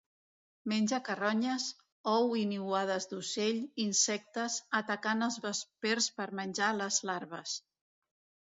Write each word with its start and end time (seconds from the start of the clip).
Menja 0.71 0.97
carronyes, 1.09 1.65
ous 2.13 2.33
i 2.39 2.45
niuades 2.53 3.07
d'ocell, 3.13 3.61
insectes, 3.85 4.57
atacant 4.81 5.23
els 5.29 5.39
vespers 5.47 6.11
per 6.19 6.31
menjar 6.43 6.75
les 6.83 7.01
larves. 7.13 7.57